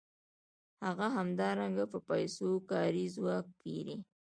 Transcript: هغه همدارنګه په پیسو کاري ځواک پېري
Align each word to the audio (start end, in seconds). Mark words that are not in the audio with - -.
هغه 0.85 1.05
همدارنګه 1.17 1.85
په 1.91 1.99
پیسو 2.09 2.49
کاري 2.69 3.05
ځواک 3.15 3.45
پېري 3.59 3.95